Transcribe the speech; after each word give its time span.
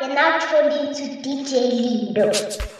You're 0.00 0.14
now 0.14 0.38
tuned 0.38 0.72
into 0.72 1.20
DJ 1.20 2.14
Lido. 2.14 2.78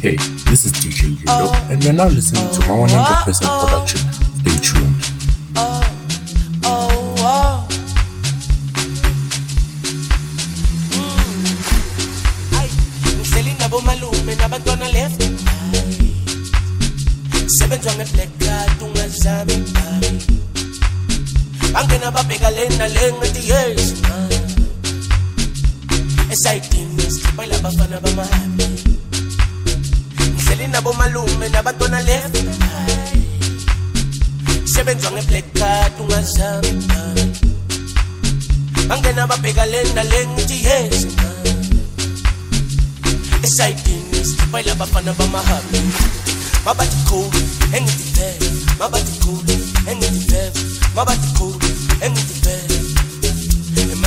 Hey, 0.00 0.14
this 0.14 0.64
is 0.64 0.70
DJ 0.74 1.18
Judo, 1.18 1.52
and 1.72 1.82
you're 1.82 1.92
now 1.92 2.06
listening 2.06 2.48
to 2.52 2.60
my 2.68 2.86
100% 2.86 3.64
production. 3.66 4.27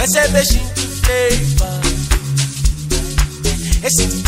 Essa 0.02 0.22
é 0.22 0.28
beijinho 0.30 0.68
de 0.74 0.82
feiva. 0.84 1.82
Esse 3.84 4.21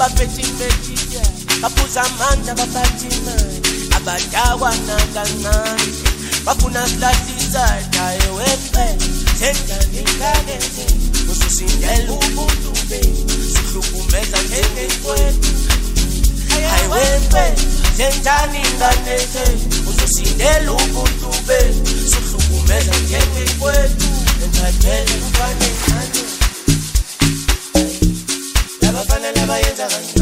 abaphethe 0.00 0.40
impethiya 0.48 1.22
baphuza 1.62 2.00
amandla 2.08 2.52
babathimani 2.54 3.60
abadakwa 3.96 4.70
nakancane 4.86 5.92
bafuna 6.46 6.80
silahlisahaye 6.88 8.26
weqe 8.36 8.84
sendanikakeze 9.40 10.86
ususindela 11.32 12.12
ubuntu 12.16 12.70
bethu 12.88 13.36
sihlukumeza 13.52 14.38
njengekwethu 14.46 15.50
haye 16.70 16.84
weqe 16.94 17.44
senjani 17.96 18.60
nganeze 18.76 19.44
uzosindela 19.90 20.70
ubuntu 20.82 21.28
bethu 21.46 21.94
sihlukumeza 22.12 22.94
njengekwethu 23.04 24.06
enthathele 24.44 25.12
mfane 25.26 25.68
nane 25.90 26.29
bayenza 29.50 29.84
kanje 29.90 30.19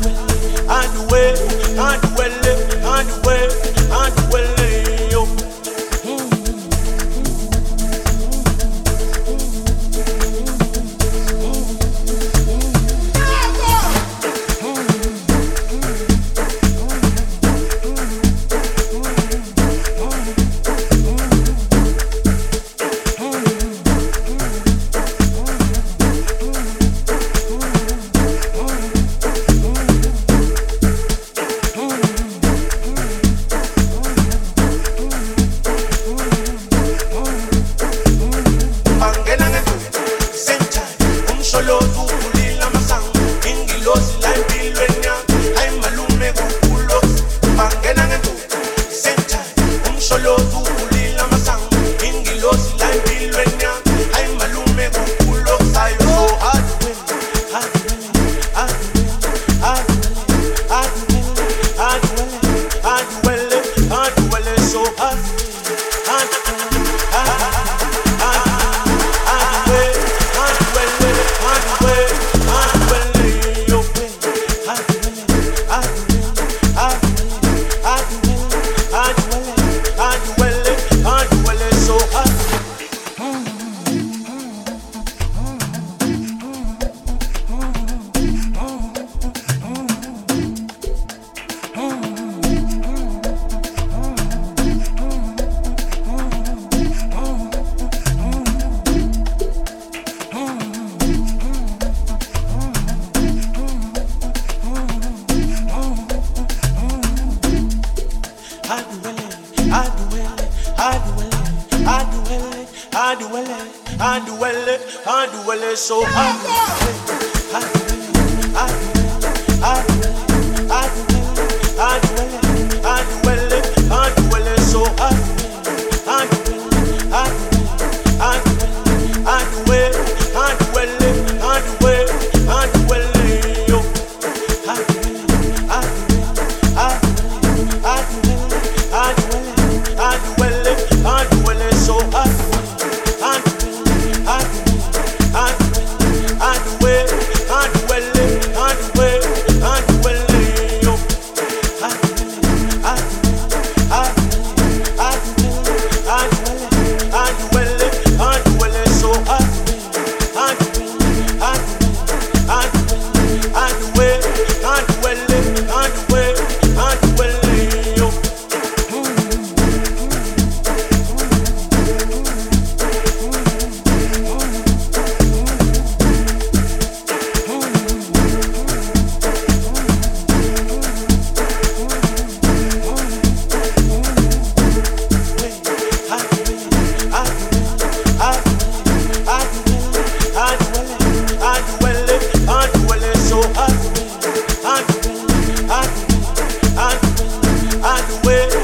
way. 198.31 198.61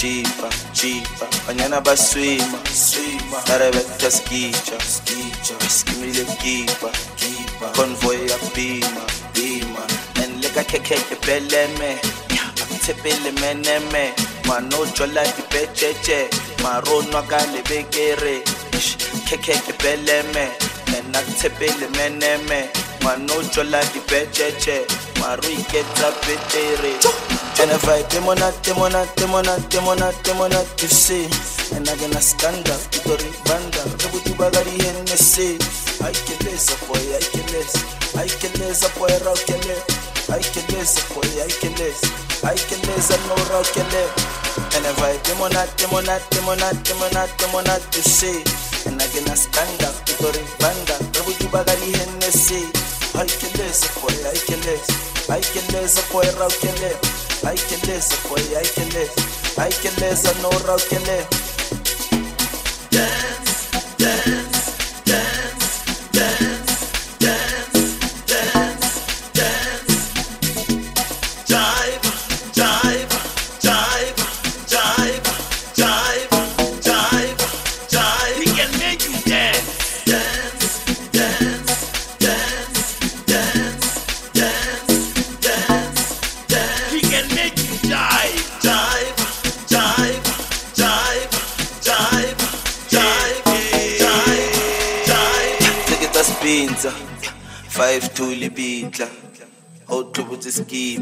jipa 0.00 0.48
jipa 0.72 1.26
banyana 1.46 1.80
baswima 1.80 2.58
swima 2.74 3.38
narabetha 3.48 4.10
skitsha 4.10 4.80
skitsha 4.80 5.60
skimile 5.70 6.24
kipa 6.40 6.88
kipa 7.16 7.66
convoy 7.76 8.16
yapima 8.28 9.02
bima 9.34 9.82
nandileka 10.14 10.64
khekheke 10.64 11.14
beleme 11.26 11.90
akutshepele 12.62 13.32
meneme 13.40 14.12
manojwala 14.48 15.24
dipetshetshe 15.24 16.30
maronwa 16.62 17.22
ka 17.22 17.40
lebekere 17.52 18.40
khekheke 19.28 19.72
beleme 19.82 20.48
nanakutshepele 20.92 21.86
meneme 21.96 22.68
manojwala 23.04 23.84
dipetshetshe 23.92 24.84
Marie 25.20 25.60
gets 25.68 26.00
up 26.02 26.16
with 26.24 26.40
theory. 26.48 26.96
And 27.60 27.68
if 27.70 27.84
I 27.86 28.00
temona, 28.08 28.48
temona, 28.64 29.04
temona, 29.20 29.56
temona, 29.68 30.08
temona, 30.24 30.58
you 30.80 30.88
see. 30.88 31.24
And 31.76 31.84
I 31.86 31.92
gonna 32.00 32.20
scandal, 32.24 32.80
Tori 33.04 33.28
Banda, 33.44 33.84
Kabutu 34.00 34.32
Bagari 34.40 34.72
Hennessy. 34.80 35.60
I 36.00 36.10
can 36.24 36.40
less 36.48 36.72
a 36.72 36.76
boy, 36.88 37.04
I 37.12 37.20
can 37.20 37.44
less. 37.52 37.76
I 38.16 38.32
can 38.32 38.52
less 38.64 38.80
a 38.80 38.88
boy, 38.98 39.12
Raukele. 39.20 39.76
I 40.32 40.40
can 40.40 40.64
less 40.72 40.96
a 40.96 41.02
boy, 41.12 41.28
I 41.36 41.52
can 41.52 41.74
less. 41.76 42.00
I 42.40 42.56
can 42.56 42.80
less 42.88 43.12
a 43.12 43.16
no 43.28 43.36
Raukele. 43.52 44.04
And 44.72 44.88
if 44.88 45.02
I 45.04 45.18
temona, 45.28 45.68
temona, 45.76 46.16
temona, 46.32 46.68
temona, 46.88 47.22
temona, 47.36 47.74
you 47.96 48.00
see. 48.02 48.40
And 48.88 48.96
I 48.96 49.04
gonna 49.12 49.36
scandal, 49.36 49.92
Tori 50.16 50.44
Banda, 50.58 50.96
Kabutu 51.12 51.44
Bagari 51.52 51.92
Hennessy. 51.94 52.89
Aikeleza 53.14 53.86
boy, 54.00 54.24
aikeleza. 54.24 54.94
Aikeleza 55.28 56.02
boy, 56.12 56.24
rawukele. 56.38 56.96
Aikeleza 57.44 58.14
boy, 58.28 58.56
aikeleza. 58.56 59.20
Aikeleza 59.58 60.32
no 60.42 60.50
rawukele. 60.50 61.26
Dance, 62.92 63.68
dance, 63.98 64.72
dance. 65.04 65.39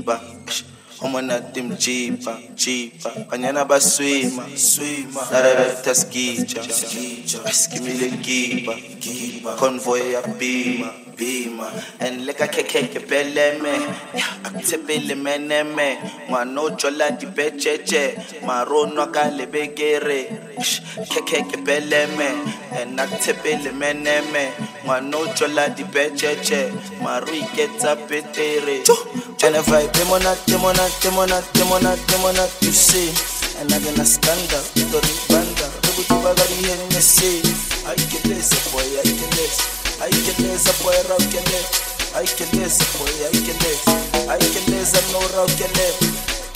jiba 0.09 0.21
omona 1.01 1.41
timjiba 1.55 2.37
jiba 2.57 3.11
banyana 3.31 3.63
baswima 3.71 4.45
swima 4.57 5.23
narabeta 5.33 5.95
skija 6.01 6.63
skimile 7.61 8.09
giba 8.25 8.75
convoy 9.61 10.13
ya 10.13 10.23
bima 10.39 10.91
bima 11.17 11.69
enleka 12.01 12.47
kekeke 12.47 12.99
beleme 13.01 13.73
akutshepele 14.45 15.15
meneme 15.15 15.99
ngwano 16.31 16.71
jola 16.71 17.11
dibetjetje 17.11 18.03
maronwa 18.47 19.07
ka 19.15 19.25
lebekere 19.37 20.21
kekeke 21.13 21.57
beleme 21.57 22.29
and 22.83 23.01
akutshepele 23.01 23.71
meneme 23.73 24.43
ngwano 24.85 25.21
jola 25.39 25.69
dibetjetje 25.69 26.61
maro 27.03 27.33
iketsa 27.33 27.97
betere 27.97 28.83
Tryna 29.39 29.63
vibe, 29.71 29.87
them 29.95 30.11
on 30.11 30.19
that, 30.27 30.35
them 30.51 30.67
on 30.67 30.75
that, 30.75 30.91
them 30.99 31.15
on 31.15 31.31
that, 31.31 31.47
them 31.55 31.71
on 31.71 31.79
that, 31.87 31.95
them 32.11 32.27
on 32.27 32.35
that, 32.35 32.51
you 32.59 32.75
see. 32.75 33.07
And 33.63 33.71
I'm 33.71 33.79
gonna 33.87 34.03
stand 34.03 34.51
up, 34.51 34.67
to 34.75 34.83
the 34.99 35.13
banda. 35.31 35.67
Baby, 35.87 36.11
you 36.11 36.19
are 36.27 36.35
gonna 36.35 36.57
hear 36.59 36.75
me 36.91 36.99
say. 36.99 37.39
I 37.87 37.95
can 37.95 38.19
this, 38.27 38.51
boy, 38.75 38.83
I 38.83 39.07
can 39.07 39.31
this. 39.39 39.63
I 40.03 40.11
can 40.11 40.35
this, 40.43 40.67
boy, 40.83 40.91
I 40.91 41.23
can 41.31 41.47
this. 41.55 41.71
I 42.19 42.27
can 42.27 42.51
this, 42.51 42.83
boy, 42.99 43.07
I 43.15 43.31
can 43.31 43.59
this. 43.63 43.79
I 44.27 44.43
can 44.43 44.65
this, 44.75 44.91
I 45.07 45.07
know 45.15 45.23
I 45.23 45.47
can 45.55 45.71
this. 45.71 45.97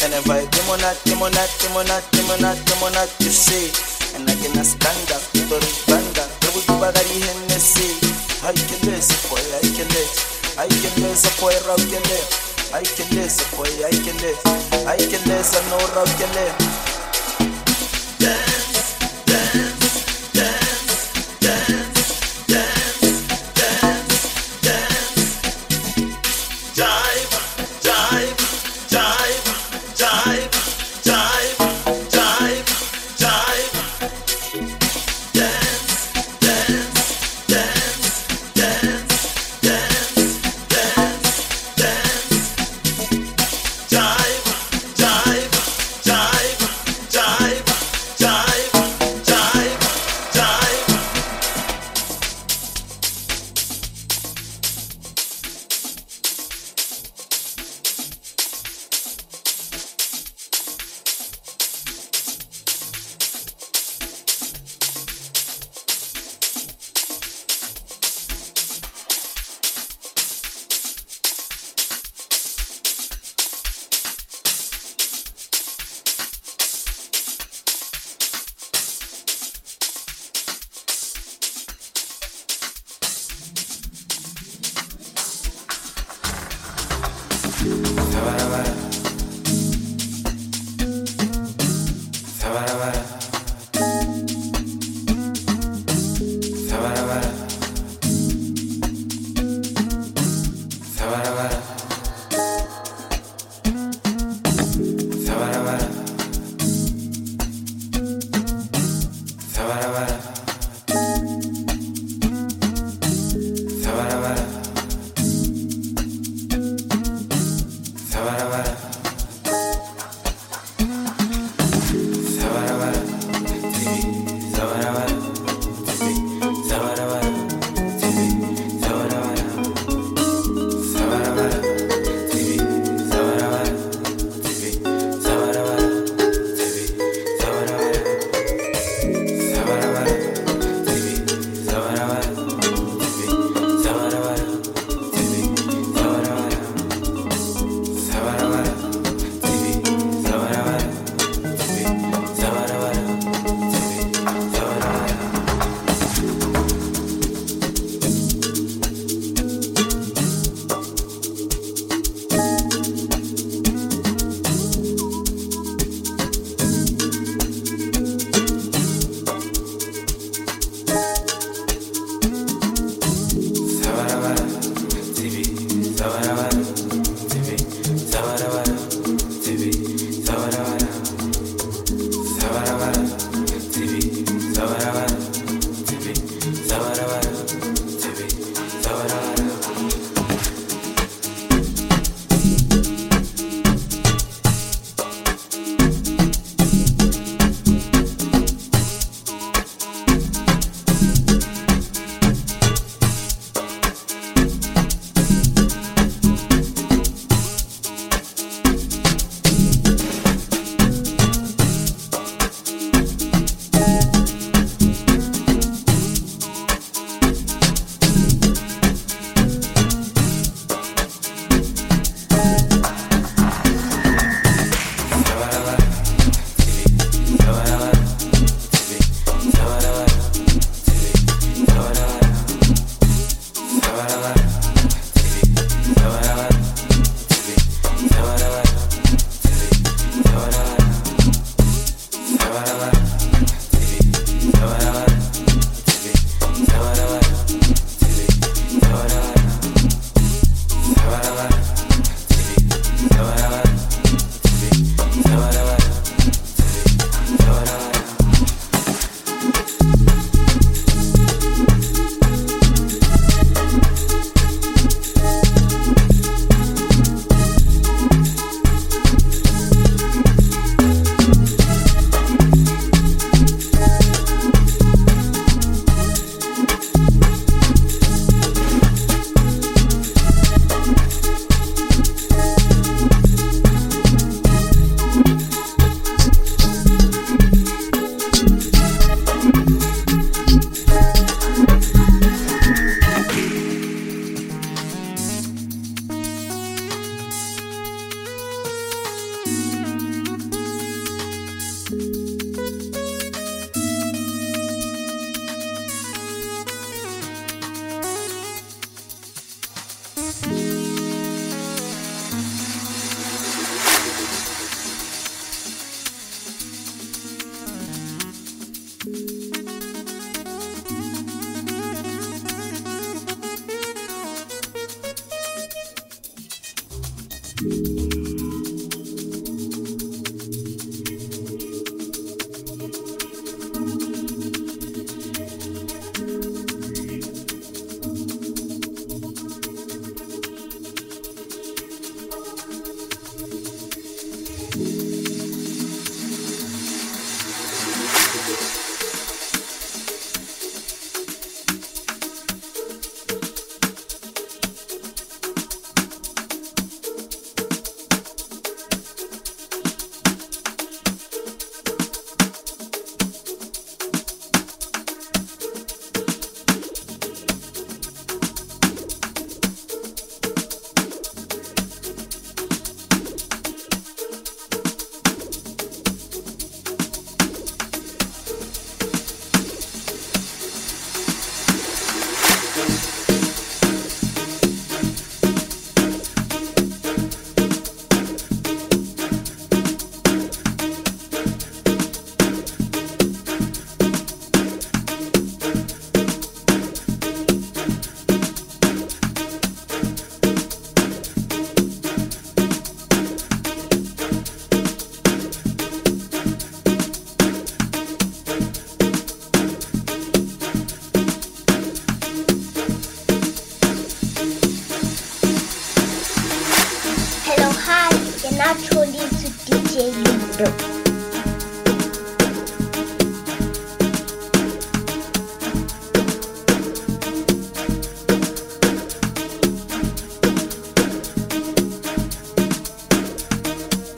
And 0.03 0.19
if 0.19 0.27
I 0.27 0.43
them 0.43 0.67
on 0.75 0.83
that, 0.83 0.99
them 1.07 1.23
on 1.23 1.31
that, 1.39 1.55
them 1.63 1.79
on 1.79 1.87
that, 1.87 2.03
them 2.19 2.27
on 2.35 2.41
that, 2.43 2.59
them 2.67 2.83
on 2.83 2.91
that, 2.99 3.11
you 3.23 3.31
see. 3.31 3.71
And 4.19 4.27
I'm 4.27 4.35
gonna 4.43 4.67
stand 4.67 5.07
up, 5.15 5.23
to 5.39 5.55
the 5.55 5.63
banda. 5.87 6.27
Baby, 6.43 6.67
you 6.67 6.75
are 6.83 6.91
gonna 6.91 7.03
hear 7.15 7.31
me 7.47 7.59
say. 7.63 7.95
I 8.43 8.51
can 8.51 8.81
this, 8.83 9.07
boy, 9.31 9.39
I 9.39 9.63
can 9.71 9.87
this. 9.95 10.19
I 10.59 10.67
can 10.67 10.91
this, 10.99 11.23
boy, 11.39 11.55
I 11.55 11.79
can 11.79 12.03
this. 12.11 12.52
hay 12.73 12.85
quien 12.85 13.09
le 13.21 13.29
se 13.29 13.43
fue, 13.43 13.69
hay 13.85 13.93
quien 13.99 14.17
le, 14.23 14.35
hay 14.89 14.97
quien 15.07 15.21
le 15.27 15.45
se 15.45 15.63
no 15.69 15.77
hay 15.79 16.13
quien 16.17 16.33
le. 16.33 16.51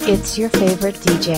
It's 0.07 0.37
your 0.37 0.51
favorite 0.51 0.97
DJ. 0.97 1.33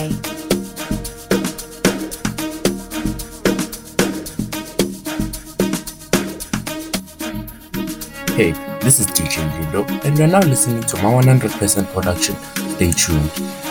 Hey, 8.35 8.51
this 8.81 8.99
is 8.99 9.07
DJ 9.07 9.37
Ludo, 9.71 9.85
and 10.03 10.17
you're 10.17 10.27
now 10.27 10.41
listening 10.41 10.83
to 10.83 10.95
my 10.97 11.03
100% 11.03 11.93
production. 11.93 12.35
Stay 12.75 12.91
tuned. 12.91 13.66